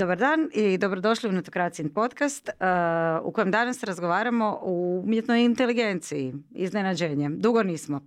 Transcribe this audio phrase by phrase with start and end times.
[0.00, 4.70] Dobar dan i dobrodošli u Netokracijin podcast uh, u kojem danas razgovaramo o
[5.04, 7.30] umjetnoj inteligenciji, iznenađenje.
[7.30, 8.00] Dugo nismo.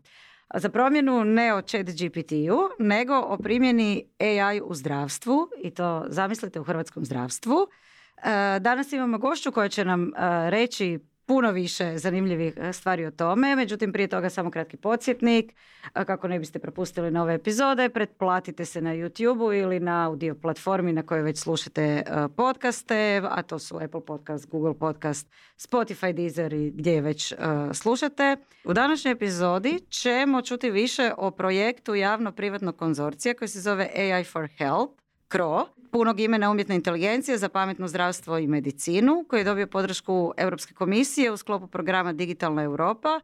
[0.56, 6.60] Za promjenu ne o chat GPT-u, nego o primjeni AI u zdravstvu i to zamislite
[6.60, 7.56] u hrvatskom zdravstvu.
[7.56, 8.24] Uh,
[8.62, 10.10] danas imamo gošću koja će nam uh,
[10.50, 13.56] reći puno više zanimljivih e, stvari o tome.
[13.56, 15.54] Međutim, prije toga samo kratki podsjetnik.
[15.94, 21.04] Kako ne biste propustili nove epizode, pretplatite se na YouTube ili na audio platformi na
[21.04, 22.04] kojoj već slušate e,
[22.38, 27.36] podcaste, a to su Apple Podcast, Google Podcast, Spotify, Deezer i gdje već e,
[27.74, 28.38] slušate.
[28.64, 34.48] U današnjoj epizodi ćemo čuti više o projektu javno-privatnog konzorcija koji se zove AI for
[34.58, 34.94] Health,
[35.32, 40.74] CRO, punog imena umjetna inteligencija za pametno zdravstvo i medicinu, koji je dobio podršku Europske
[40.74, 43.20] komisije u sklopu programa Digitalna Europa,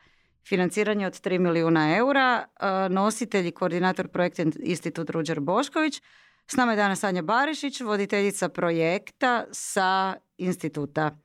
[0.47, 6.01] financiranje od 3 milijuna eura, e, nositelj i koordinator projekta Institut Ruđer Bošković.
[6.47, 11.17] S nama je danas Anja Barišić, voditeljica projekta sa instituta.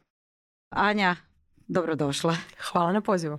[0.71, 1.17] Anja,
[1.67, 2.37] dobrodošla.
[2.71, 3.39] Hvala na pozivu.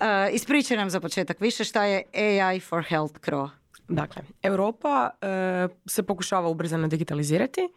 [0.00, 3.63] E, ispričaj nam za početak više šta je AI for Health CRO.
[3.88, 7.68] Dakle, Europa e, se pokušava ubrzano digitalizirati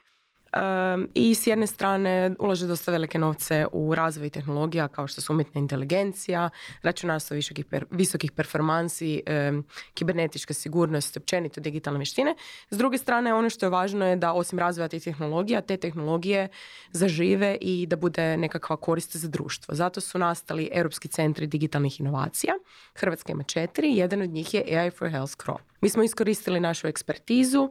[1.14, 5.62] i s jedne strane ulaže dosta velike novce u razvoj tehnologija kao što su umjetna
[5.62, 6.50] inteligencija,
[6.82, 9.24] računarstvo visokih, visokih performansi,
[9.94, 12.36] kibernetička sigurnost, općenito digitalne vještine.
[12.70, 16.48] S druge strane, ono što je važno je da osim razvoja tih tehnologija, te tehnologije
[16.92, 19.76] zažive i da bude nekakva korist za društvo.
[19.76, 22.54] Zato su nastali Europski centri digitalnih inovacija.
[22.96, 25.58] Hrvatska ima četiri, jedan od njih je AI for Health CRO.
[25.82, 27.70] Mi smo iskoristili našu ekspertizu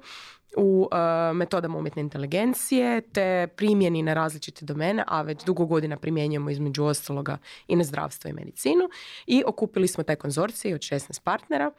[0.57, 6.51] u uh, metodama umjetne inteligencije te primjeni na različite domene, a već dugo godina primjenjujemo
[6.51, 8.89] između ostaloga i na zdravstvo i medicinu
[9.27, 11.71] i okupili smo taj konzorcij od 16 partnera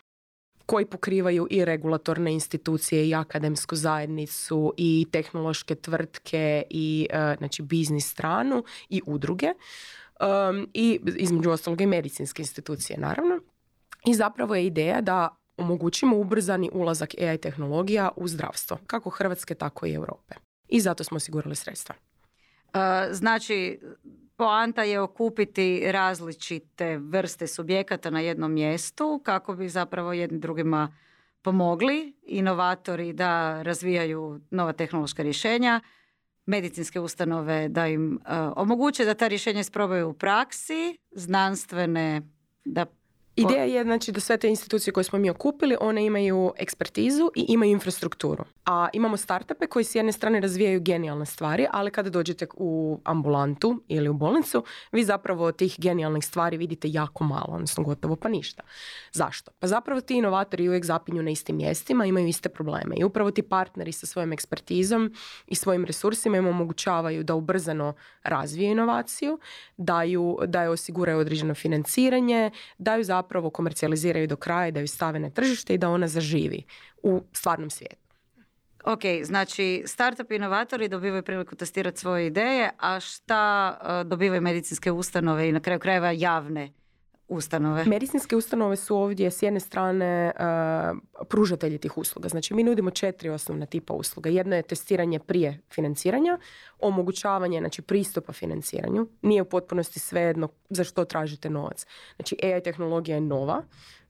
[0.66, 8.10] koji pokrivaju i regulatorne institucije i akademsku zajednicu i tehnološke tvrtke i uh, znači biznis
[8.12, 13.40] stranu i udruge um, i između ostaloga i medicinske institucije naravno.
[14.06, 19.86] I zapravo je ideja da omogućimo ubrzani ulazak AI tehnologija u zdravstvo, kako Hrvatske, tako
[19.86, 20.36] i Europe.
[20.68, 21.96] I zato smo osigurali sredstva.
[21.98, 22.82] Uh,
[23.12, 23.80] znači,
[24.36, 30.96] poanta je okupiti različite vrste subjekata na jednom mjestu kako bi zapravo jedni drugima
[31.42, 35.82] pomogli inovatori da razvijaju nova tehnološka rješenja,
[36.46, 42.22] medicinske ustanove da im uh, omoguće da ta rješenja isprobaju u praksi, znanstvene
[42.66, 42.86] da
[43.38, 47.46] Ideja je znači da sve te institucije koje smo mi okupili, one imaju ekspertizu i
[47.48, 48.44] imaju infrastrukturu.
[48.66, 53.84] A imamo startupe koji s jedne strane razvijaju genijalne stvari, ali kada dođete u ambulantu
[53.88, 58.64] ili u bolnicu, vi zapravo tih genijalnih stvari vidite jako malo, odnosno gotovo pa ništa.
[59.12, 59.52] Zašto?
[59.60, 62.96] Pa zapravo ti inovatori uvijek zapinju na istim mjestima, imaju iste probleme.
[62.98, 65.14] I upravo ti partneri sa svojom ekspertizom
[65.48, 67.94] i svojim resursima im omogućavaju da ubrzano
[68.24, 69.40] razvije inovaciju,
[69.78, 75.30] daju, da osiguraju određeno financiranje, daju zapravo zapravo komercijaliziraju do kraja, da ju stave na
[75.30, 76.64] tržište i da ona zaživi
[77.04, 78.08] u stvarnom svijetu.
[78.86, 85.50] Ok, znači startup inovatori dobivaju priliku testirati svoje ideje, a šta uh, dobivaju medicinske ustanove
[85.50, 86.72] i na kraju krajeva javne
[87.28, 87.86] ustanove?
[87.86, 90.32] Medicinske ustanove su ovdje s jedne strane
[91.30, 92.30] pružatelji tih usluga.
[92.30, 94.30] Znači mi nudimo četiri osnovna tipa usluga.
[94.30, 96.38] Jedno je testiranje prije financiranja,
[96.80, 99.08] omogućavanje znači, pristupa financiranju.
[99.22, 101.86] Nije u potpunosti svejedno za što tražite novac.
[102.16, 103.64] Znači AI tehnologija je nova,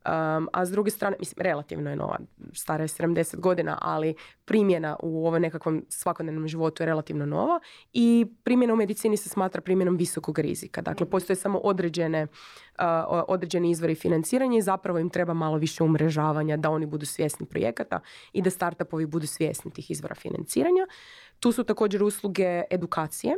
[0.06, 2.18] Um, a s druge strane, mislim, relativno je nova,
[2.54, 4.16] stara je 70 godina, ali
[4.46, 7.60] primjena u ovom nekakvom svakodnevnom životu je relativno nova
[7.94, 10.82] i primjena u medicini se smatra primjenom visokog rizika.
[10.82, 16.58] Dakle, postoje samo određene, uh, određeni izvori financiranja i zapravo im treba malo više umrežavanja
[16.58, 18.00] da oni budu svjesni projekata
[18.34, 20.88] i da startupovi budu svjesni tih izvora financiranja.
[21.40, 23.38] Tu su također usluge edukacije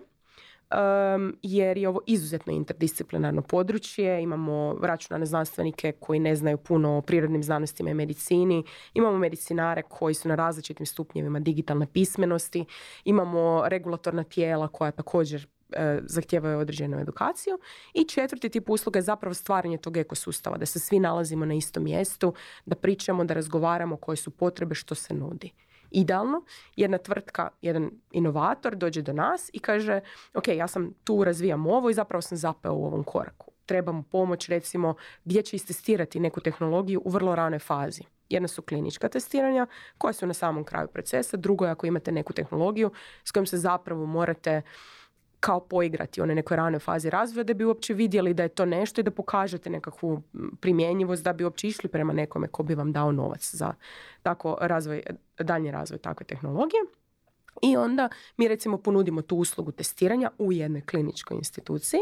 [0.72, 4.24] um, jer je ovo izuzetno interdisciplinarno područje.
[4.24, 8.64] Imamo računalne znanstvenike koji ne znaju puno o prirodnim znanostima i medicini.
[8.94, 12.66] Imamo medicinare koji su na različitim stupnjevima digitalne pismenosti.
[13.06, 17.60] Imamo regulatorna tijela koja također e, zahtijevaju određenu edukaciju.
[17.94, 21.84] I četvrti tip usluga je zapravo stvaranje tog ekosustava, da se svi nalazimo na istom
[21.84, 22.34] mjestu,
[22.66, 25.52] da pričamo, da razgovaramo koje su potrebe, što se nudi
[25.92, 26.44] idealno,
[26.76, 30.02] jedna tvrtka, jedan inovator dođe do nas i kaže
[30.34, 33.52] ok, ja sam tu, razvijam ovo i zapravo sam zapeo u ovom koraku.
[33.66, 34.96] Trebamo pomoć recimo
[35.26, 38.02] gdje će istestirati neku tehnologiju u vrlo ranoj fazi.
[38.30, 42.34] Jedna su klinička testiranja koja su na samom kraju procesa, drugo je ako imate neku
[42.34, 42.92] tehnologiju
[43.24, 44.62] s kojom se zapravo morate
[45.40, 49.02] kao poigrati onoj nekoj ranoj fazi razvoja da bi uopće vidjeli da je to nešto
[49.02, 50.22] i da pokažete nekakvu
[50.62, 53.74] primjenjivost da bi uopće išli prema nekome ko bi vam dao novac za
[54.24, 55.04] tako razvoj,
[55.40, 56.82] daljnji razvoj takve tehnologije.
[57.62, 62.00] I onda mi recimo ponudimo tu uslugu testiranja u jednoj kliničkoj instituciji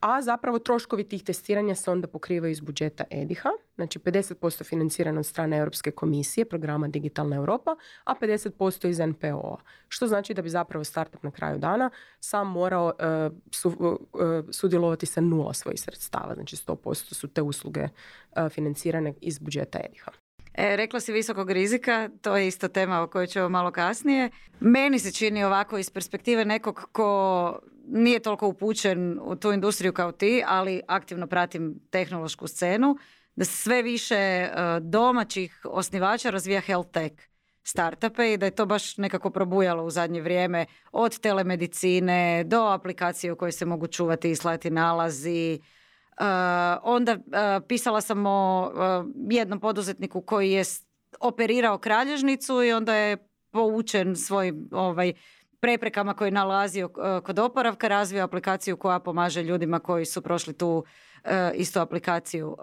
[0.00, 5.26] a zapravo troškovi tih testiranja se onda pokrivaju iz budžeta EDIHA, znači 50% financirano od
[5.26, 9.56] strane Europske komisije, programa Digitalna Europa, a 50% iz NPO-a.
[9.88, 15.52] Što znači da bi zapravo startup na kraju dana sam morao uh, sudjelovati sa nula
[15.52, 20.23] svojih sredstava, znači 100% su te usluge uh, financirane iz budžeta EDIHA.
[20.54, 24.30] E, rekla si visokog rizika, to je isto tema o kojoj ćemo malo kasnije.
[24.60, 27.58] Meni se čini ovako iz perspektive nekog ko
[27.88, 32.96] nije toliko upućen u tu industriju kao ti, ali aktivno pratim tehnološku scenu,
[33.36, 37.14] da sve više e, domaćih osnivača razvija health tech
[37.62, 43.32] startupe i da je to baš nekako probujalo u zadnje vrijeme od telemedicine do aplikacije
[43.32, 45.60] u kojoj se mogu čuvati i slati nalazi.
[46.20, 46.26] Uh,
[46.82, 48.72] onda uh, pisala sam o
[49.30, 50.64] jednom poduzetniku koji je
[51.20, 55.12] operirao kralježnicu i onda je poučen svojim ovaj,
[55.60, 56.88] preprekama koje je nalazio
[57.24, 60.84] kod oporavka, razvio aplikaciju koja pomaže ljudima koji su prošli tu
[61.54, 62.56] istu aplikaciju.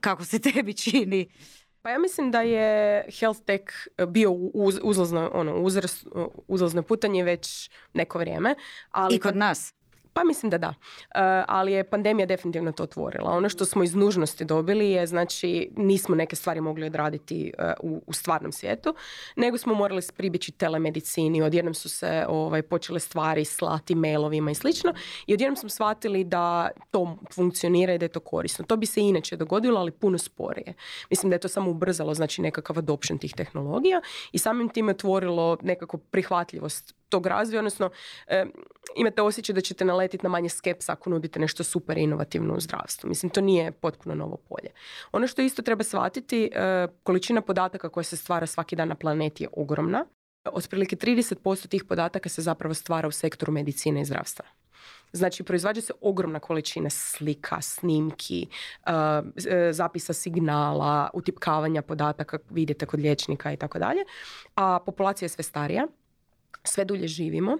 [0.00, 1.28] Kako se tebi čini?
[1.82, 3.64] Pa ja mislim da je health tech
[4.08, 5.68] bio uz, uzlazno, ono,
[6.48, 8.54] uzlazno putanje već neko vrijeme.
[8.90, 9.74] Ali I kod nas?
[10.16, 10.74] Pa mislim da da.
[11.14, 13.30] E, ali je pandemija definitivno to otvorila.
[13.30, 18.02] Ono što smo iz nužnosti dobili je, znači, nismo neke stvari mogli odraditi e, u,
[18.06, 18.94] u stvarnom svijetu,
[19.36, 21.42] nego smo morali pribjeći telemedicini.
[21.42, 24.94] Odjednom su se ovaj, počele stvari slati mailovima i slično.
[25.26, 28.64] I odjednom smo shvatili da to funkcionira i da je to korisno.
[28.64, 30.74] To bi se inače dogodilo, ali puno sporije.
[31.10, 34.00] Mislim da je to samo ubrzalo, znači, nekakav adoption tih tehnologija
[34.32, 37.90] i samim time otvorilo nekako prihvatljivost tog razvoja, odnosno
[38.26, 38.44] e,
[38.96, 43.08] imate osjećaj da ćete naletiti na manje skepsa ako nudite nešto super inovativno u zdravstvu.
[43.08, 44.70] Mislim, to nije potpuno novo polje.
[45.12, 49.44] Ono što isto treba shvatiti, e, količina podataka koja se stvara svaki dan na planeti
[49.44, 50.04] je ogromna.
[50.52, 54.44] Otprilike 30% tih podataka se zapravo stvara u sektoru medicine i zdravstva.
[55.12, 58.46] Znači, proizvađa se ogromna količina slika, snimki,
[58.86, 64.04] e, zapisa signala, utipkavanja podataka, vidite kod liječnika i tako dalje.
[64.54, 65.86] A populacija je sve starija,
[66.66, 67.58] sve dulje živimo,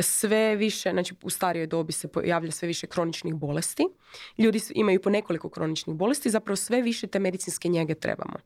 [0.00, 3.86] sve više, znači u starijoj dobi se pojavlja sve više kroničnih bolesti.
[4.38, 8.36] Ljudi imaju po nekoliko kroničnih bolesti, zapravo sve više te medicinske njege trebamo.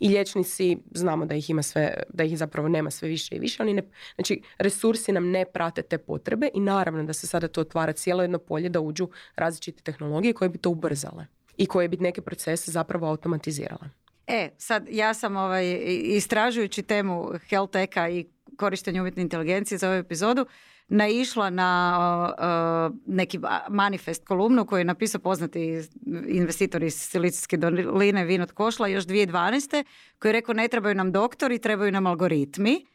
[0.00, 3.62] I liječnici, znamo da ih ima sve, da ih zapravo nema sve više i više,
[3.62, 3.82] oni ne,
[4.14, 8.22] znači resursi nam ne prate te potrebe i naravno da se sada to otvara cijelo
[8.22, 11.26] jedno polje da uđu različite tehnologije koje bi to ubrzale
[11.56, 13.90] i koje bi neke procese zapravo automatizirale.
[14.26, 17.76] E, sad ja sam ovaj, istražujući temu health
[18.10, 18.26] i
[18.60, 20.46] korištenje umjetne inteligencije za ovu epizodu
[20.90, 21.70] naišla na
[23.06, 25.82] neki manifest kolumnu koju je napisao poznati
[26.26, 29.84] investitor iz Silicijske doline Vinod Košla još 2012.
[30.18, 32.86] koji je rekao ne trebaju nam doktori, trebaju nam algoritmi.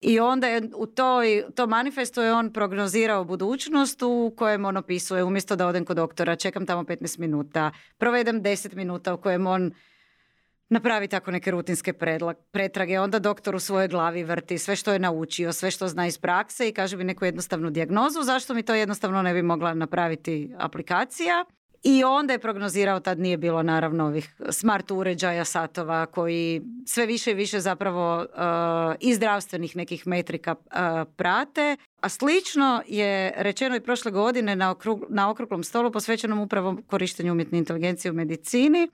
[0.00, 5.24] I onda je u toj, to manifestu je on prognozirao budućnost u kojem on opisuje
[5.24, 9.72] umjesto da odem kod doktora, čekam tamo 15 minuta, provedem 10 minuta u kojem on
[10.72, 11.92] napravi tako neke rutinske
[12.52, 16.18] pretrage, onda doktor u svojoj glavi vrti sve što je naučio, sve što zna iz
[16.18, 20.54] prakse i kaže mi neku jednostavnu dijagnozu, zašto mi to jednostavno ne bi mogla napraviti
[20.58, 21.44] aplikacija.
[21.82, 27.30] I onda je prognozirao, tad nije bilo naravno ovih smart uređaja, satova koji sve više
[27.30, 28.26] i više zapravo uh,
[29.00, 30.72] iz zdravstvenih nekih metrika uh,
[31.16, 31.76] prate.
[32.00, 34.74] A slično je rečeno i prošle godine na,
[35.08, 38.88] na okruglom stolu posvećenom upravo korištenju umjetne inteligencije u medicini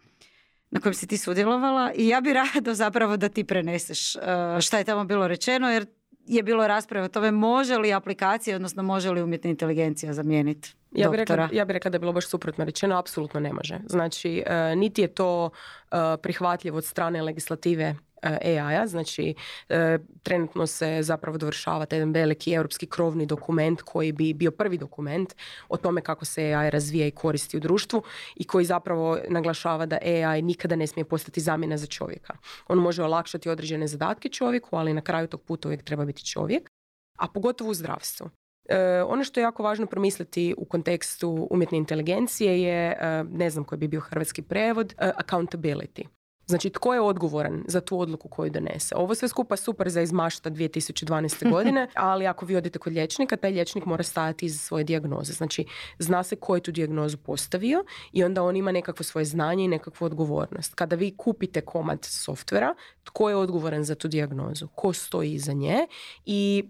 [0.70, 4.22] na kojem si ti sudjelovala i ja bi rado zapravo da ti preneseš uh,
[4.60, 5.86] šta je tamo bilo rečeno jer
[6.26, 11.10] je bilo rasprave o tome može li aplikacija, odnosno može li umjetna inteligencija zamijeniti ja
[11.10, 13.78] bih, rekla, ja bih rekla da je bilo baš suprotno rečeno, apsolutno ne može.
[13.86, 19.34] Znači, uh, niti je to uh, prihvatljivo od strane legislative E, AI-a, znači
[19.68, 25.34] e, trenutno se zapravo dovršava jedan veliki europski krovni dokument koji bi bio prvi dokument
[25.68, 28.02] o tome kako se AI razvija i koristi u društvu
[28.36, 32.36] i koji zapravo naglašava da AI nikada ne smije postati zamjena za čovjeka.
[32.68, 36.70] On može olakšati određene zadatke čovjeku, ali na kraju tog puta uvijek treba biti čovjek,
[37.18, 38.30] a pogotovo u zdravstvu.
[38.68, 42.98] E, ono što je jako važno promisliti u kontekstu umjetne inteligencije je,
[43.30, 46.17] ne znam koji bi bio hrvatski prevod, accountability.
[46.48, 48.94] Znači, tko je odgovoran za tu odluku koju donese?
[48.96, 51.50] Ovo sve skupa super za izmašta 2012.
[51.54, 55.32] godine, ali ako vi odete kod liječnika, taj liječnik mora stajati iza svoje dijagnoze.
[55.32, 55.64] Znači,
[55.98, 59.68] zna se ko je tu dijagnozu postavio i onda on ima nekakvo svoje znanje i
[59.68, 60.74] nekakvu odgovornost.
[60.74, 62.74] Kada vi kupite komad softvera,
[63.04, 64.68] tko je odgovoran za tu dijagnozu?
[64.74, 65.86] Ko stoji iza nje?
[66.26, 66.64] I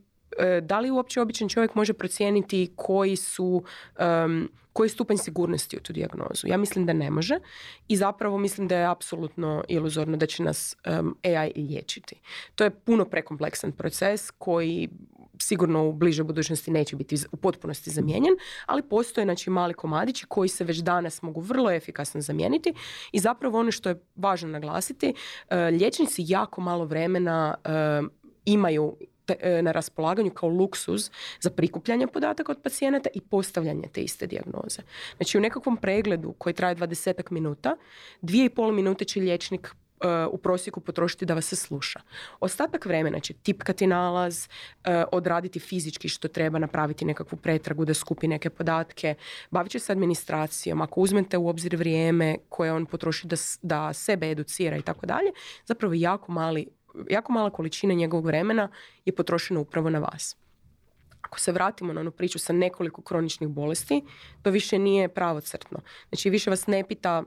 [0.62, 3.64] da li uopće običan čovjek može procijeniti koji su
[4.24, 6.46] um, koji stupanj sigurnosti u tu dijagnozu?
[6.46, 7.38] Ja mislim da ne može
[7.88, 10.76] i zapravo mislim da je apsolutno iluzorno da će nas
[11.24, 12.20] AI liječiti.
[12.54, 14.88] To je puno prekompleksan proces koji
[15.42, 18.34] sigurno u bližoj budućnosti neće biti u potpunosti zamijenjen,
[18.66, 22.74] ali postoje znači, mali komadići koji se već danas mogu vrlo efikasno zamijeniti
[23.12, 25.14] i zapravo ono što je važno naglasiti,
[25.48, 27.70] e, liječnici jako malo vremena e,
[28.44, 29.04] imaju e,
[29.62, 34.82] na raspolaganju kao luksuz za prikupljanje podataka od pacijenata i postavljanje te iste dijagnoze.
[35.16, 37.76] Znači u nekakvom pregledu koji traje 20 minuta,
[38.20, 39.74] dvije i pol minute će liječnik
[40.30, 42.00] u prosjeku potrošiti da vas se sluša.
[42.40, 44.48] Ostatak vremena će tipkati nalaz,
[44.84, 49.14] e, odraditi fizički što treba, napraviti nekakvu pretragu da skupi neke podatke,
[49.50, 54.30] bavit će se administracijom, ako uzmete u obzir vrijeme koje on potroši da, da sebe
[54.30, 55.32] educira i tako dalje,
[55.66, 56.66] zapravo jako, mali,
[57.10, 58.68] jako mala količina njegovog vremena
[59.04, 60.36] je potrošena upravo na vas.
[61.22, 64.04] Ako se vratimo na onu priču sa nekoliko kroničnih bolesti,
[64.42, 65.80] to više nije pravocrtno.
[66.08, 67.22] Znači više vas ne pita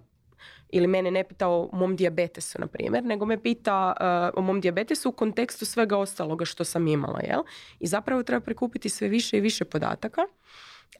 [0.69, 3.93] ili mene ne pita o mom dijabetesu, na primjer, nego me pita
[4.33, 7.41] uh, o mom dijabetesu u kontekstu svega ostaloga što sam imala, jel?
[7.79, 10.21] I zapravo treba prikupiti sve više i više podataka,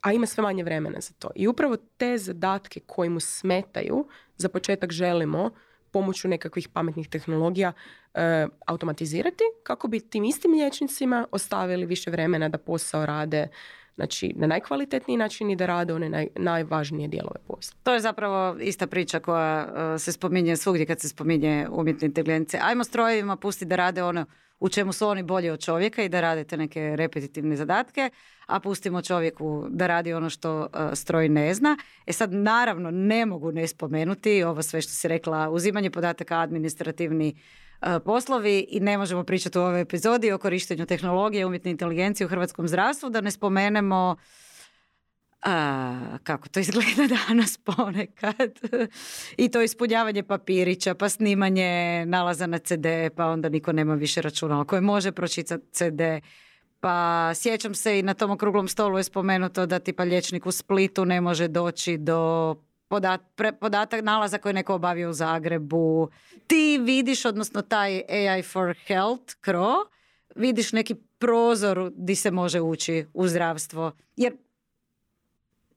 [0.02, 1.30] a ima sve manje vremena za to.
[1.36, 5.52] I upravo te zadatke koji mu smetaju, za početak želimo
[5.92, 8.22] pomoću nekakvih pametnih tehnologija uh,
[8.66, 13.48] automatizirati kako bi tim istim liječnicima ostavili više vremena da posao rade
[13.96, 17.78] znači na najkvalitetniji način i da rade one naj, najvažnije dijelove posla.
[17.84, 22.62] To je zapravo ista priča koja uh, se spominje svugdje kad se spominje umjetne inteligencije.
[22.64, 24.26] Ajmo strojevima pusti da rade ono
[24.62, 28.10] u čemu su oni bolji od čovjeka i da rade te neke repetitivne zadatke,
[28.46, 31.78] a pustimo čovjeku da radi ono što uh, stroj ne zna.
[32.06, 37.36] E sad naravno ne mogu ne spomenuti ovo sve što si rekla, uzimanje podataka, administrativni
[37.82, 42.30] E, poslovi i ne možemo pričati u ovoj epizodi o korištenju tehnologije umjetne inteligencije u
[42.30, 44.16] hrvatskom zdravstvu da ne spomenemo
[45.42, 48.60] a, kako to izgleda danas ponekad
[49.38, 54.66] i to ispunjavanje papirića pa snimanje nalaza na CD pa onda niko nema više računala
[54.66, 56.02] koje može pročitati CD
[56.80, 61.06] pa sjećam se i na tom okruglom stolu je spomenuto da tipa liječnik u Splitu
[61.06, 62.56] ne može doći do
[62.88, 63.22] podat,
[63.60, 66.10] podatak nalaza koji je neko obavio u Zagrebu.
[66.48, 69.76] Ti vidiš, odnosno taj AI for Health, KRO,
[70.36, 73.92] vidiš neki prozor di se može ući u zdravstvo.
[74.16, 74.34] Jer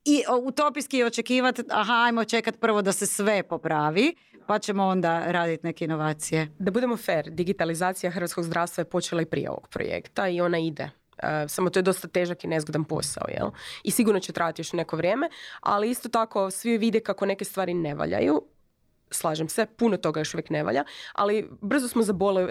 [0.05, 4.15] i utopijski očekivati, aha, ajmo čekati prvo da se sve popravi,
[4.47, 6.49] pa ćemo onda raditi neke inovacije.
[6.59, 10.91] Da budemo fair, digitalizacija hrvatskog zdravstva je počela i prije ovog projekta i ona ide.
[11.23, 13.51] Uh, samo to je dosta težak i nezgodan posao, jel?
[13.83, 15.29] I sigurno će trajati još neko vrijeme,
[15.61, 18.43] ali isto tako svi vide kako neke stvari ne valjaju,
[19.15, 22.03] slažem se, puno toga još uvijek ne valja, ali brzo smo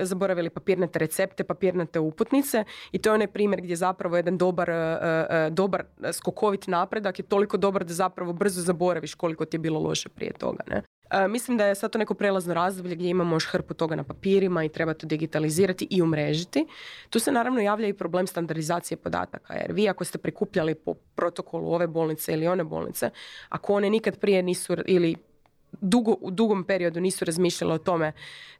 [0.01, 4.75] zaboravili papirnate recepte, papirnate uputnice i to je onaj primjer gdje zapravo jedan dobar, uh,
[4.75, 9.79] uh, dobar skokovit napredak je toliko dobar da zapravo brzo zaboraviš koliko ti je bilo
[9.79, 10.63] loše prije toga.
[10.67, 10.83] Ne?
[11.29, 14.63] mislim da je sad to neko prelazno razdoblje gdje imamo još hrpu toga na papirima
[14.63, 16.67] i treba to digitalizirati i umrežiti.
[17.09, 21.73] Tu se naravno javlja i problem standardizacije podataka, jer vi ako ste prikupljali po protokolu
[21.73, 23.09] ove bolnice ili one bolnice,
[23.49, 25.15] ako one nikad prije nisu ili
[25.81, 28.11] dugo, u dugom periodu nisu razmišljale o tome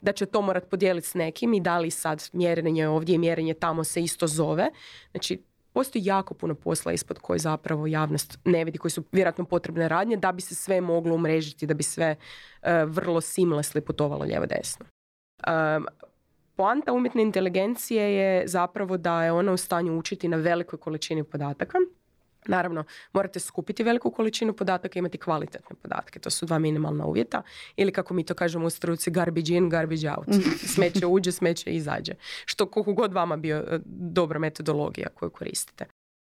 [0.02, 3.54] da će to morat podijeliti s nekim i da li sad mjerenje ovdje i mjerenje
[3.54, 4.70] tamo se isto zove.
[5.12, 5.44] Znači,
[5.74, 10.18] postoji jako puno posla ispod koje zapravo javnost ne vidi, koji su vjerojatno potrebne radnje
[10.18, 14.86] da bi se sve moglo umrežiti, da bi sve uh, vrlo seamlessly putovalo lijevo desno.
[15.48, 15.88] Um,
[16.56, 21.78] poanta umjetne inteligencije je zapravo da je ona u stanju učiti na velikoj količini podataka
[22.48, 22.84] Naravno,
[23.14, 26.20] morate skupiti veliku količinu podataka i imati kvalitetne podatke.
[26.20, 27.42] To su dva minimalna uvjeta.
[27.76, 30.28] Ili kako mi to kažemo u struci, garbage in, garbage out.
[30.74, 32.14] Smeće uđe, smeće izađe.
[32.46, 35.86] Što koliko god vama bio e, dobra metodologija koju koristite.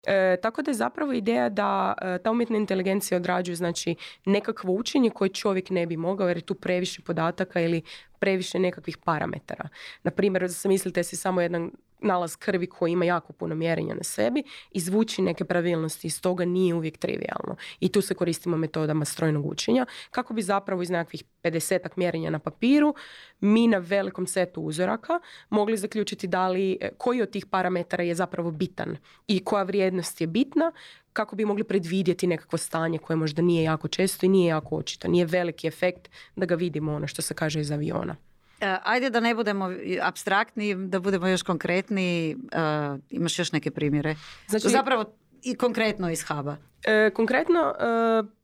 [0.06, 5.10] E, tako da je zapravo ideja da e, ta umjetna inteligencija odrađuje znači nekakvo učenje
[5.10, 7.82] koje čovjek ne bi mogao jer je tu previše podataka ili
[8.18, 9.68] previše nekakvih parametara.
[10.02, 14.42] Na primjer, zamislite si samo jedan nalaz krvi koji ima jako puno mjerenja na sebi,
[14.70, 17.56] izvući neke pravilnosti iz toga nije uvijek trivialno.
[17.80, 22.38] I tu se koristimo metodama strojnog učenja kako bi zapravo iz nekakvih 50 mjerenja na
[22.38, 22.94] papiru
[23.40, 28.14] mi na velikom setu uzoraka mogli zaključiti da li, e, koji od tih parametara je
[28.14, 30.72] zapravo bitan i koja vrijednost je bitna
[31.12, 35.08] kako bi mogli predvidjeti nekakvo stanje koje možda nije jako često i nije jako očito.
[35.08, 38.16] Nije veliki efekt da ga vidimo ono što se kaže iz aviona.
[38.60, 39.70] E, ajde da ne budemo
[40.02, 42.36] abstraktni, da budemo još konkretni.
[42.36, 44.16] Uh, imaš još neke primjere?
[44.48, 45.04] Znači, Zapravo
[45.42, 46.56] i konkretno iz huba?
[46.84, 47.74] E, konkretno,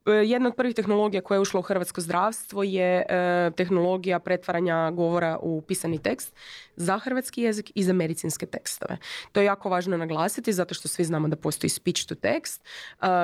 [0.05, 4.91] e, jedna od prvih tehnologija koja je ušla u hrvatsko zdravstvo je e, tehnologija pretvaranja
[4.91, 6.35] govora u pisani tekst
[6.75, 8.97] za hrvatski jezik i za medicinske tekstove.
[9.31, 12.61] To je jako važno naglasiti zato što svi znamo da postoji speech to text.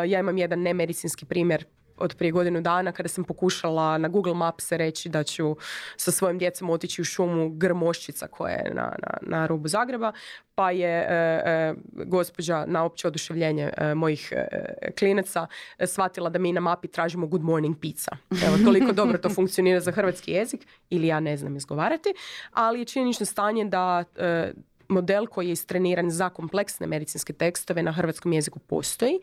[0.08, 1.66] ja imam jedan nemedicinski primjer
[2.02, 5.56] od prije godinu dana kada sam pokušala na Google Maps reći da ću
[5.98, 10.12] sa svojim djecom otići u šumu Grmoščica koja je na, na, na rubu Zagreba,
[10.56, 11.74] pa je e, e,
[12.06, 14.34] gospođa na opće oduševljenje e, mojih
[15.00, 15.48] klinaca
[15.86, 18.12] shvatila da mi na mapi tražimo good morning pizza.
[18.48, 22.14] Evo, toliko dobro to funkcionira za hrvatski jezik ili ja ne znam izgovarati,
[22.52, 24.04] ali je činjenično stanje da
[24.92, 29.20] model koji je istreniran za kompleksne medicinske tekstove na hrvatskom jeziku postoji,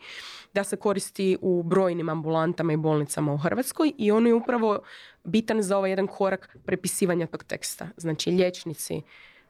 [0.53, 4.79] da se koristi u brojnim ambulantama i bolnicama u Hrvatskoj i on je upravo
[5.23, 7.87] bitan za ovaj jedan korak prepisivanja tog teksta.
[7.97, 9.01] Znači liječnici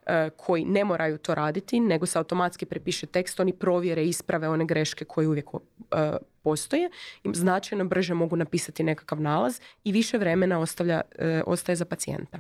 [0.09, 4.65] E, koji ne moraju to raditi, nego se automatski prepiše tekst, oni provjere, isprave one
[4.65, 5.45] greške koje uvijek
[5.91, 6.89] e, postoje,
[7.23, 12.39] im značajno brže mogu napisati nekakav nalaz i više vremena ostavlja, e, ostaje za pacijenta.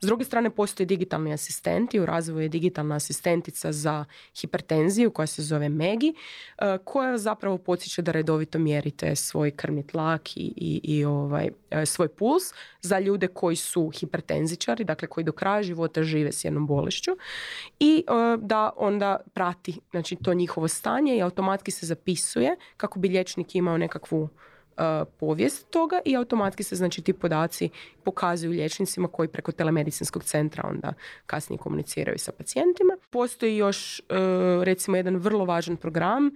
[0.00, 4.04] S druge strane, postoje digitalni asistenti, u razvoju je digitalna asistentica za
[4.40, 6.14] hipertenziju koja se zove Megi,
[6.84, 11.50] koja zapravo podsjeća da redovito mjerite svoj krvni tlak i, i, i ovaj,
[11.86, 12.42] svoj puls
[12.80, 17.10] za ljude koji su hipertenzičari, dakle koji do kraja života žive s jednom bolešću
[17.80, 23.08] i e, da onda prati znači, to njihovo stanje i automatski se zapisuje kako bi
[23.32, 24.28] liječnik imao nekakvu uh,
[25.18, 27.70] povijest toga i automatski se znači ti podaci
[28.04, 30.92] pokazuju liječnicima koji preko telemedicinskog centra onda
[31.26, 32.96] kasnije komuniciraju sa pacijentima.
[33.10, 34.02] Postoji još e,
[34.64, 36.30] recimo jedan vrlo važan program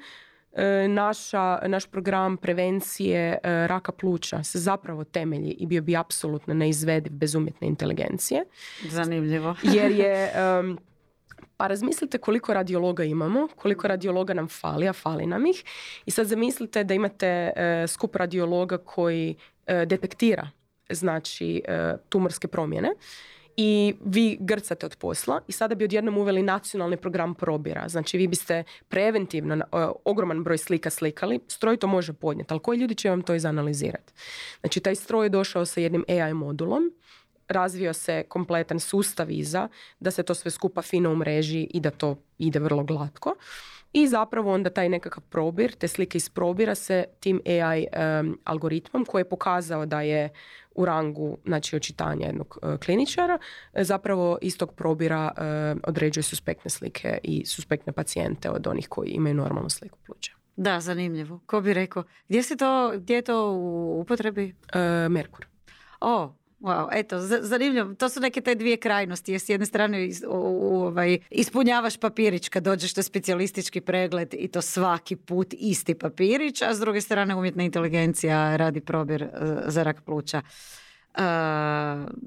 [0.89, 7.35] Naša, naš program prevencije raka pluća se zapravo temelji i bio bi apsolutno neizvediv bez
[7.35, 8.45] umjetne inteligencije.
[8.89, 9.55] Zanimljivo.
[9.63, 10.33] Jer je...
[11.57, 15.65] pa razmislite koliko radiologa imamo, koliko radiologa nam fali, a fali nam ih.
[16.07, 17.53] I sad zamislite da imate
[17.89, 19.35] skup radiologa koji
[19.67, 20.51] detektira
[20.91, 21.63] znači
[22.09, 22.89] tumorske promjene
[23.57, 27.89] i vi grcate od posla i sada bi odjednom uveli nacionalni program probira.
[27.89, 29.65] Znači vi biste preventivno
[30.05, 34.13] ogroman broj slika slikali, stroj to može podnijeti, ali koji ljudi će vam to izanalizirati?
[34.61, 36.93] Znači taj stroj je došao sa jednim AI modulom,
[37.49, 39.69] razvio se kompletan sustav iza,
[40.01, 43.35] da se to sve skupa fino umreži i da to ide vrlo glatko.
[43.93, 47.87] I zapravo onda taj nekakav probir, te slike iz probira se tim AI
[48.21, 50.29] um, algoritmom koji je pokazao da je
[50.75, 53.39] u rangu znači, očitanja jednog uh, kliničara,
[53.73, 59.11] e, zapravo iz tog probira uh, određuje suspektne slike i suspektne pacijente od onih koji
[59.11, 60.33] imaju normalnu sliku pluća.
[60.57, 61.41] Da, zanimljivo.
[61.47, 62.05] Ko bi rekao?
[62.29, 64.55] Gdje, se to, gdje je to u upotrebi?
[65.11, 65.47] Merkur.
[66.01, 67.95] O, Wow, eto, zanimljivo.
[67.95, 69.33] To su neke te dvije krajnosti.
[69.33, 75.17] Jer s jedne strane ovaj, ispunjavaš papirić kad dođeš na specijalistički pregled i to svaki
[75.17, 79.29] put isti papirić, a s druge strane umjetna inteligencija radi probir eh,
[79.67, 80.43] za rak pluća.
[81.17, 81.23] Uh,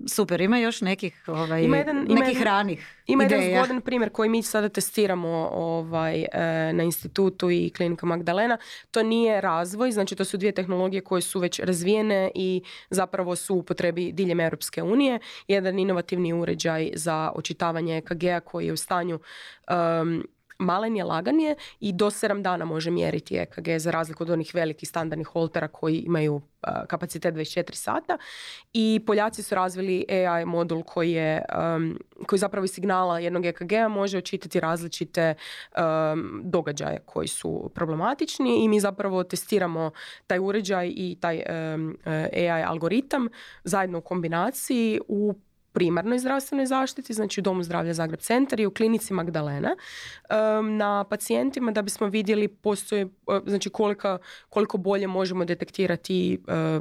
[0.07, 3.41] super, ima još nekih, ovaj, ima jedan, ima nekih ranih Ima ideja.
[3.41, 6.27] jedan zgodan primjer koji mi sada testiramo ovaj, e,
[6.73, 8.57] na institutu i klinika Magdalena.
[8.91, 13.55] To nije razvoj, znači to su dvije tehnologije koje su već razvijene i zapravo su
[13.55, 15.19] u potrebi diljem Europske unije.
[15.47, 20.23] Jedan inovativni uređaj za očitavanje EKG-a koji je u stanju um,
[20.59, 24.51] malen je, lagan je i do 7 dana može mjeriti EKG za razliku od onih
[24.55, 26.41] velikih standardnih holtera koji imaju
[26.87, 28.17] kapacitet 24 sata.
[28.73, 31.45] I Poljaci su razvili AI modul koji je
[32.27, 35.33] koji zapravo iz signala jednog EKG-a može očitati različite
[36.43, 39.91] događaje koji su problematični i mi zapravo testiramo
[40.27, 41.43] taj uređaj i taj
[42.33, 43.27] AI algoritam
[43.63, 45.33] zajedno u kombinaciji u
[45.73, 49.75] primarnoj zdravstvenoj zaštiti, znači u Domu zdravlja Zagreb centar i u klinici Magdalena
[50.63, 53.07] na pacijentima da bismo vidjeli postoje, e,
[53.45, 54.17] znači koliko,
[54.49, 56.37] koliko bolje možemo detektirati e,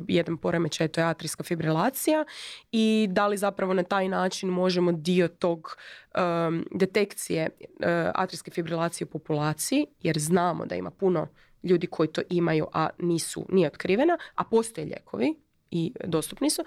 [0.08, 2.24] jedan poremećaj, to je atrijska fibrilacija
[2.72, 5.76] i da li zapravo na taj način možemo dio tog
[6.74, 7.50] detekcije e,
[8.14, 11.28] atrijske fibrilacije u populaciji, jer znamo da ima puno
[11.62, 15.34] ljudi koji to imaju, a nisu, nije otkrivena, a postoje lijekovi
[15.70, 16.62] i dostupni su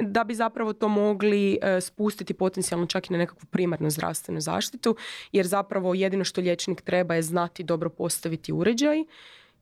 [0.00, 4.96] da bi zapravo to mogli e, spustiti potencijalno čak i na nekakvu primarnu zdravstvenu zaštitu,
[5.32, 9.04] jer zapravo jedino što liječnik treba je znati dobro postaviti uređaj.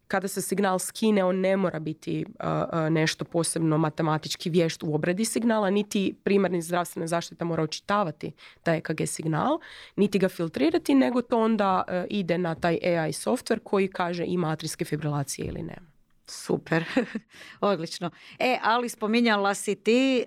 [0.09, 4.95] Kada se signal skine, on ne mora biti e, e, nešto posebno matematički vješt u
[4.95, 9.59] obradi signala, niti primarni zdravstvena zaštita mora očitavati taj EKG signal,
[9.97, 14.85] niti ga filtrirati, nego to onda ide na taj AI software koji kaže ima atrijske
[14.85, 15.94] fibrilacije ili nema.
[16.27, 16.85] Super,
[17.61, 18.11] odlično.
[18.39, 20.25] E, ali spominjala si ti e,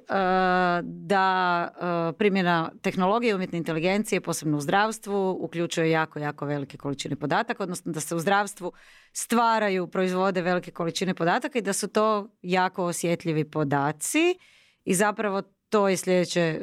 [0.83, 7.63] da uh, primjena tehnologije umjetne inteligencije, posebno u zdravstvu, uključuje jako, jako velike količine podataka,
[7.63, 8.71] odnosno da se u zdravstvu
[9.13, 14.37] stvaraju, proizvode velike količine podataka i da su to jako osjetljivi podaci
[14.85, 16.59] i zapravo to je sljedeće, e,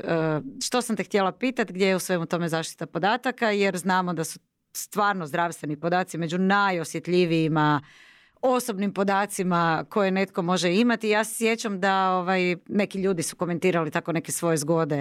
[0.64, 4.24] što sam te htjela pitati, gdje je u svemu tome zaštita podataka, jer znamo da
[4.24, 4.38] su
[4.72, 7.80] stvarno zdravstveni podaci među najosjetljivijima
[8.44, 11.08] osobnim podacima koje netko može imati.
[11.08, 15.00] Ja se sjećam da ovaj, neki ljudi su komentirali tako neke svoje zgode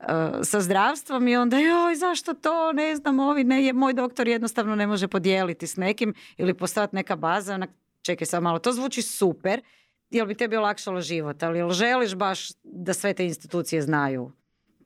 [0.00, 0.06] uh,
[0.42, 2.72] sa zdravstvom i onda joj zašto to?
[2.72, 6.96] Ne znam ovi ne je moj doktor jednostavno ne može podijeliti s nekim ili postati
[6.96, 7.54] neka baza.
[7.54, 7.70] Onak
[8.02, 9.62] čekaj samo malo to zvuči super.
[10.10, 14.32] Jel bi tebi olakšalo život ali jel želiš baš da sve te institucije znaju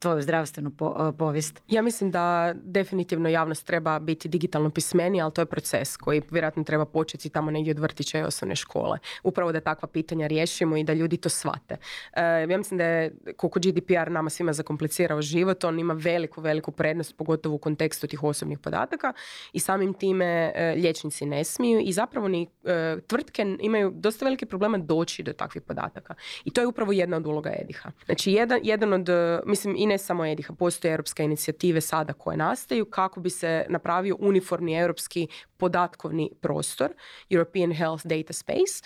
[0.04, 0.70] tvoju zdravstvenu
[1.18, 1.62] povijest?
[1.68, 6.64] Ja mislim da definitivno javnost treba biti digitalno pismeni, ali to je proces koji vjerojatno
[6.64, 8.98] treba početi tamo negdje od vrtića i osnovne škole.
[9.22, 11.76] Upravo da takva pitanja riješimo i da ljudi to shvate.
[12.12, 16.72] E, ja mislim da je koliko GDPR nama svima zakomplicirao život, on ima veliku, veliku
[16.72, 19.12] prednost, pogotovo u kontekstu tih osobnih podataka
[19.52, 24.46] i samim time e, liječnici ne smiju i zapravo ni e, tvrtke imaju dosta velike
[24.46, 26.14] probleme doći do takvih podataka.
[26.44, 27.90] I to je upravo jedna od uloga Ediha.
[28.04, 29.08] Znači, jedan, jedan od,
[29.46, 34.16] mislim, i ne samo Ediha, postoje europske inicijative sada koje nastaju kako bi se napravio
[34.20, 36.92] uniformni europski podatkovni prostor,
[37.30, 38.82] European Health Data Space,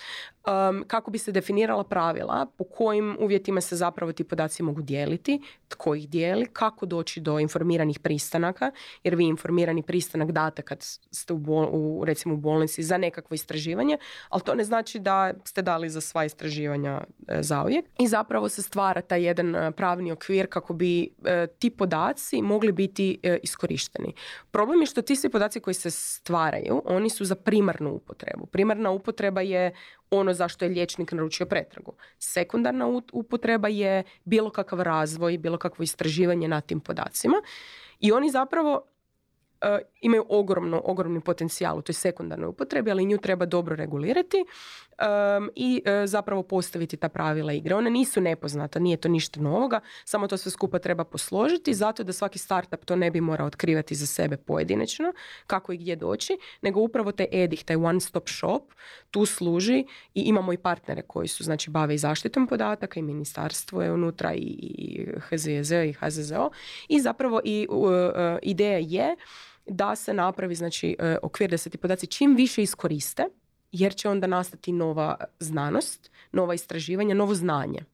[0.49, 5.41] um, kako bi se definirala pravila po kojim uvjetima se zapravo ti podaci mogu dijeliti,
[5.69, 8.71] tko ih dijeli, kako doći do informiranih pristanaka,
[9.05, 11.39] jer vi informirani pristanak date kad ste u,
[11.73, 16.01] u recimo u bolnici za nekakvo istraživanje, ali to ne znači da ste dali za
[16.01, 17.85] sva istraživanja e, zauvijek.
[17.99, 22.73] I zapravo se stvara taj jedan e, pravni okvir kako bi e, ti podaci mogli
[22.73, 24.15] biti iskorišteni.
[24.51, 28.47] Problem je što ti svi podaci koji se stvaraju, oni su za primarnu upotrebu.
[28.47, 29.73] Primarna upotreba je
[30.11, 31.93] ono zašto je liječnik naručio pretragu.
[32.19, 37.37] Sekundarna upotreba je bilo kakav razvoj, bilo kakvo istraživanje na tim podacima
[38.01, 43.47] i oni zapravo uh, imaju ogromno, ogromni potencijal u toj sekundarnoj upotrebi, ali nju treba
[43.47, 44.45] dobro regulirati
[44.99, 47.75] um, i uh, zapravo postaviti ta pravila igre.
[47.75, 52.13] One nisu nepoznata, nije to ništa novoga, samo to sve skupa treba posložiti zato da
[52.13, 55.13] svaki startup to ne bi morao otkrivati za sebe pojedinačno,
[55.47, 58.63] kako i gdje doći, nego upravo taj EDIH, taj one stop shop,
[59.11, 59.85] tu služi
[60.15, 64.35] i imamo i partnere koji su, znači, bave i zaštitom podataka i ministarstvo je unutra
[64.35, 66.51] i, i HZZ i HZZO
[66.89, 67.89] i zapravo i uh,
[68.43, 69.17] ideja je
[69.69, 73.25] da se napravi znači e, okvir da se ti podaci čim više iskoriste
[73.73, 77.85] jer će onda nastati nova znanost, nova istraživanja, novo znanje.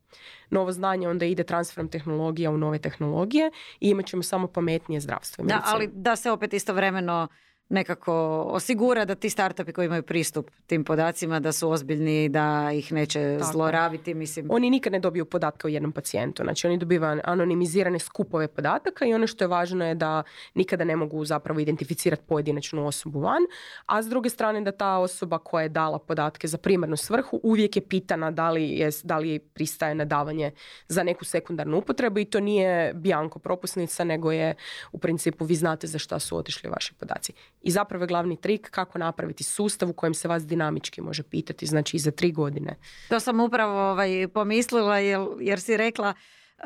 [0.50, 5.44] Novo znanje onda ide transferom tehnologija u nove tehnologije i imat ćemo samo pametnije zdravstvo.
[5.44, 7.28] Da, ali da se opet istovremeno
[7.68, 12.92] nekako osigura da ti startupi koji imaju pristup tim podacima da su ozbiljni, da ih
[12.92, 13.52] neće Tako.
[13.52, 14.14] zlorabiti.
[14.14, 14.46] Mislim.
[14.50, 16.42] Oni nikad ne dobiju podatke o jednom pacijentu.
[16.42, 20.22] Znači oni dobivaju anonimizirane skupove podataka i ono što je važno je da
[20.54, 23.42] nikada ne mogu zapravo identificirati pojedinačnu osobu van,
[23.86, 27.76] a s druge strane da ta osoba koja je dala podatke za primarnu svrhu uvijek
[27.76, 30.50] je pitana da li, je, da li pristaje na davanje
[30.88, 34.54] za neku sekundarnu upotrebu i to nije bianko propusnica, nego je
[34.92, 37.32] u principu vi znate za šta su otišli vaši podaci.
[37.64, 41.66] I zapravo je glavni trik kako napraviti sustav u kojem se vas dinamički može pitati,
[41.66, 42.76] znači i za tri godine.
[43.08, 46.14] To sam upravo ovaj, pomislila jer, jer si rekla
[46.58, 46.64] uh,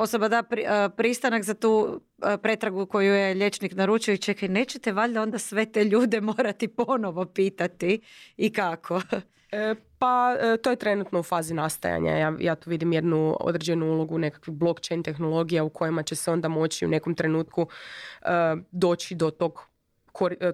[0.00, 4.92] osoba da uh, pristanak za tu uh, pretragu koju je liječnik naručio i čekaj, nećete
[4.92, 8.00] valjda onda sve te ljude morati ponovo pitati
[8.36, 9.00] i kako?
[9.52, 12.16] E, pa to je trenutno u fazi nastajanja.
[12.16, 16.48] Ja, ja tu vidim jednu određenu ulogu nekakvih blockchain tehnologija u kojima će se onda
[16.48, 17.66] moći u nekom trenutku
[18.72, 19.77] doći do tog E,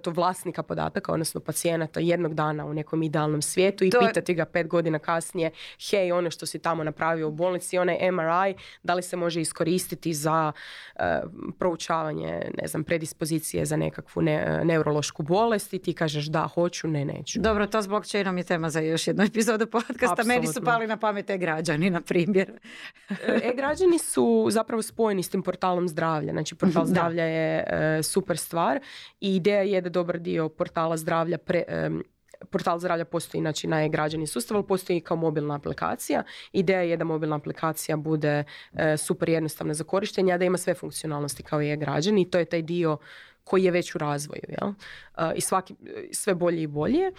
[0.03, 4.45] to vlasnika podataka, odnosno pacijenata jednog dana u nekom idealnom svijetu i to pitati ga
[4.45, 5.51] pet godina kasnije,
[5.91, 10.15] hej, ono što si tamo napravio u bolnici, onaj MRI, da li se može iskoristiti
[10.15, 10.53] za
[10.95, 11.03] uh,
[11.59, 17.05] proučavanje, ne znam, predispozicije za nekakvu ne, neurološku bolest i ti kažeš da, hoću, ne,
[17.05, 17.41] neću.
[17.41, 20.25] Dobro, to s blockchainom je tema za još jednu epizodu podcasta.
[20.25, 22.53] Meni su pali na pamet e-građani, na primjer.
[23.11, 26.33] E, e-građani su zapravo spojeni s tim portalom zdravlja.
[26.33, 28.81] Znači, portal zdravlja je super stvar
[29.21, 31.65] i ideja je da dobar dio portala zdravlja pre,
[32.51, 36.23] portal zdravlja postoji znači na e-građani sustav, ali postoji i kao mobilna aplikacija.
[36.53, 40.75] Ideja je da mobilna aplikacija bude e, super jednostavna za korištenje, a da ima sve
[40.75, 42.97] funkcionalnosti kao i e-građani to je taj dio
[43.45, 44.43] koji je već u razvoju.
[44.49, 44.73] Jel?
[45.37, 45.75] I svaki,
[46.13, 47.13] sve bolje i bolje.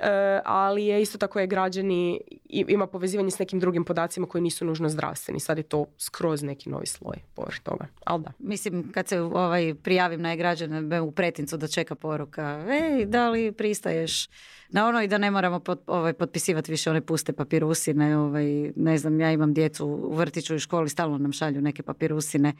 [0.00, 4.64] E, ali je isto tako je građani ima povezivanje s nekim drugim podacima koji nisu
[4.64, 5.40] nužno zdravstveni.
[5.40, 7.86] Sad je to skroz neki novi sloj povrh toga.
[8.04, 8.32] Ali da.
[8.38, 13.52] Mislim, kad se ovaj, prijavim na e-građane u pretincu da čeka poruka, ej, da li
[13.52, 14.28] pristaješ
[14.68, 18.18] na ono i da ne moramo pot, ovaj, potpisivati više one puste papirusine.
[18.18, 22.54] Ovaj, ne znam, ja imam djecu u vrtiću i školi, stalno nam šalju neke papirusine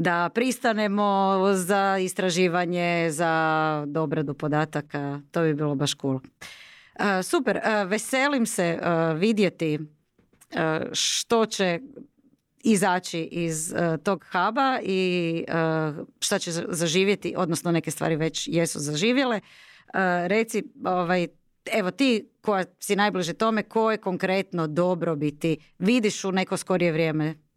[0.00, 5.20] da pristanemo za istraživanje, za dobradu podataka.
[5.30, 6.20] To bi bilo baš cool.
[7.22, 8.78] Super, veselim se
[9.16, 9.78] vidjeti
[10.92, 11.80] što će
[12.64, 15.44] izaći iz tog huba i
[16.20, 19.40] šta će zaživjeti, odnosno neke stvari već jesu zaživjele.
[20.26, 21.26] Reci, ovaj,
[21.72, 27.47] evo ti koja si najbliže tome, koje konkretno dobrobiti vidiš u neko skorije vrijeme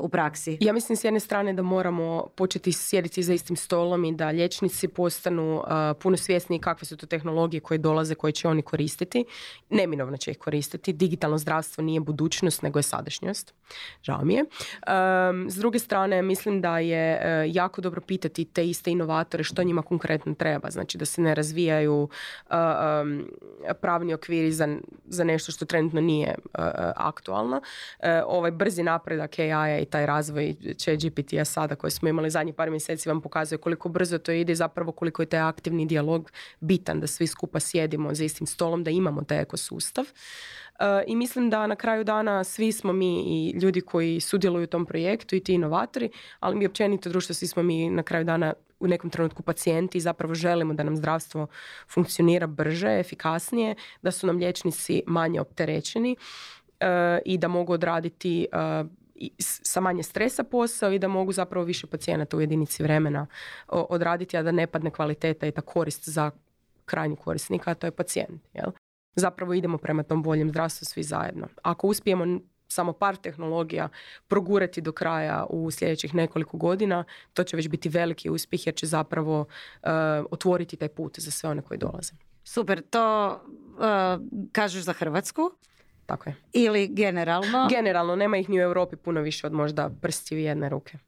[0.00, 0.58] u praksi?
[0.60, 4.88] Ja mislim s jedne strane da moramo početi sjediti za istim stolom i da liječnici
[4.88, 5.62] postanu uh,
[6.00, 9.24] puno svjesniji kakve su to tehnologije koje dolaze, koje će oni koristiti.
[9.70, 10.92] Neminovno će ih koristiti.
[10.92, 13.54] Digitalno zdravstvo nije budućnost, nego je sadašnjost.
[14.02, 14.42] Žao mi je.
[14.42, 19.62] Um, s druge strane, mislim da je uh, jako dobro pitati te iste inovatore što
[19.62, 20.70] njima konkretno treba.
[20.70, 22.56] Znači da se ne razvijaju uh,
[23.02, 23.28] um,
[23.80, 26.34] pravni okviri za, za nešto što trenutno nije
[26.96, 27.60] aktualno.
[28.26, 32.70] Ovaj brzi napredak AI i taj razvoj će GPT-a sada koji smo imali zadnjih par
[32.70, 37.00] mjeseci vam pokazuje koliko brzo to ide i zapravo koliko je taj aktivni dijalog bitan
[37.00, 40.04] da svi skupa sjedimo za istim stolom, da imamo taj ekosustav.
[40.04, 44.66] Uh, I mislim da na kraju dana svi smo mi i ljudi koji sudjeluju u
[44.66, 48.52] tom projektu i ti inovatori, ali mi općenito društvo, svi smo mi na kraju dana
[48.80, 51.46] u nekom trenutku pacijenti i zapravo želimo da nam zdravstvo
[51.88, 56.16] funkcionira brže, efikasnije, da su nam liječnici manje opterećeni
[56.82, 56.86] uh,
[57.24, 58.90] i da mogu odraditi uh,
[59.38, 63.26] sa manje stresa posao i da mogu zapravo više pacijenata u jedinici vremena
[63.68, 66.30] odraditi, a da ne padne kvaliteta i ta korist za
[66.84, 68.42] krajnji korisnika, a to je pacijent.
[68.54, 68.70] Jel?
[69.14, 71.48] Zapravo idemo prema tom boljem zdravstvu svi zajedno.
[71.62, 73.88] Ako uspijemo samo par tehnologija
[74.28, 78.86] progurati do kraja u sljedećih nekoliko godina, to će već biti veliki uspjeh jer će
[78.86, 79.88] zapravo uh,
[80.30, 82.12] otvoriti taj put za sve one koji dolaze.
[82.44, 85.50] Super, to uh, kažeš za Hrvatsku.
[86.12, 86.36] Tako je.
[86.52, 87.68] Ili generalno?
[87.70, 90.98] Generalno, nema ih ni u Europi puno više od možda prsti jedne ruke.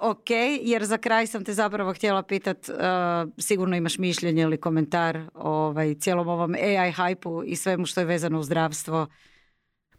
[0.00, 0.30] ok,
[0.62, 2.70] jer za kraj sam te zapravo htjela pitat,
[3.38, 8.06] sigurno imaš mišljenje ili komentar o ovaj, cijelom ovom AI hajpu i svemu što je
[8.06, 9.06] vezano u zdravstvo.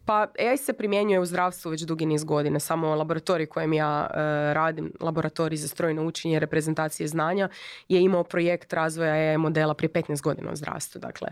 [0.06, 2.60] Pa AI se primjenjuje u zdravstvu već dugi niz godina.
[2.60, 4.18] Samo laboratorij kojem ja e,
[4.54, 7.50] radim, laboratorij za strojno učenje, reprezentacije znanja,
[7.90, 11.00] je imao projekt razvoja AI modela prije 15 godina u zdravstvu.
[11.00, 11.28] Dakle,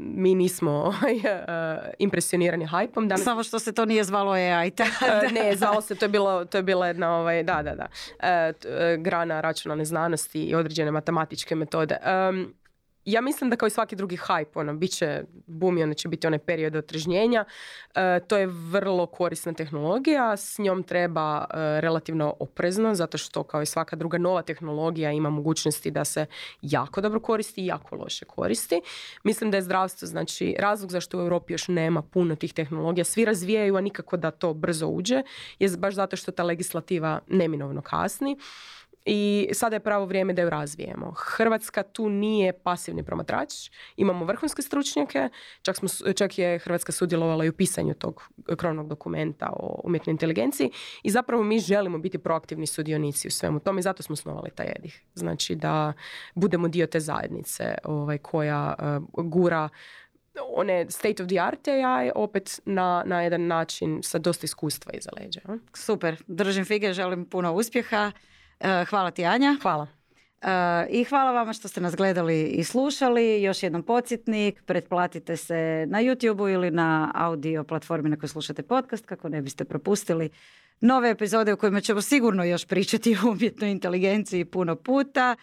[0.00, 1.44] mi nismo ovaj, e,
[1.98, 3.08] impresionirani hajpom.
[3.08, 3.24] Danas...
[3.24, 4.72] Samo što se to nije zvalo AI.
[5.08, 7.88] E, ne, zvalo se, to je, bilo, to je bila jedna, ovaj, da, da, da,
[8.96, 11.96] grana računalne znanosti i određene matematičke metode
[13.04, 16.08] ja mislim da kao i svaki drugi hype, ono, bit će boom i ono će
[16.08, 17.44] biti onaj period otrežnjenja.
[17.94, 23.62] E, to je vrlo korisna tehnologija, s njom treba e, relativno oprezno, zato što kao
[23.62, 26.26] i svaka druga nova tehnologija ima mogućnosti da se
[26.62, 28.80] jako dobro koristi i jako loše koristi.
[29.24, 33.24] Mislim da je zdravstvo, znači razlog zašto u Europi još nema puno tih tehnologija, svi
[33.24, 35.22] razvijaju, a nikako da to brzo uđe,
[35.58, 38.36] je baš zato što ta legislativa neminovno kasni
[39.10, 41.12] i sada je pravo vrijeme da ju razvijemo.
[41.16, 45.28] Hrvatska tu nije pasivni promatrač, imamo vrhunske stručnjake,
[45.62, 50.70] čak, smo, čak je Hrvatska sudjelovala i u pisanju tog krovnog dokumenta o umjetnoj inteligenciji
[51.02, 54.72] i zapravo mi želimo biti proaktivni sudionici u svemu tome i zato smo osnovali taj
[54.76, 55.02] edih.
[55.14, 55.92] Znači da
[56.34, 58.74] budemo dio te zajednice ovaj, koja
[59.14, 59.68] uh, gura
[60.56, 65.10] one state of the art AI opet na, na jedan način sa dosta iskustva iza
[65.20, 65.40] leđa.
[65.74, 68.12] Super, držim fige, želim puno uspjeha.
[68.60, 69.56] E, hvala ti Anja.
[69.62, 69.86] Hvala.
[70.42, 73.42] E, I hvala vama što ste nas gledali i slušali.
[73.42, 79.06] Još jednom podsjetnik, pretplatite se na YouTube ili na audio platformi na kojoj slušate podcast
[79.06, 80.30] kako ne biste propustili
[80.80, 85.36] nove epizode u kojima ćemo sigurno još pričati o umjetnoj inteligenciji puno puta.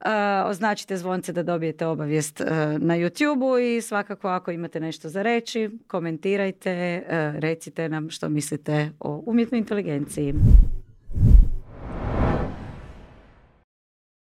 [0.00, 0.06] Uh,
[0.46, 2.40] označite zvonce da dobijete obavijest
[2.78, 7.04] na YouTube i svakako ako imate nešto za reći, komentirajte,
[7.38, 10.34] recite nam što mislite o umjetnoj inteligenciji.